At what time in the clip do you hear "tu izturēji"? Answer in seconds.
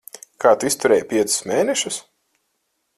0.63-1.05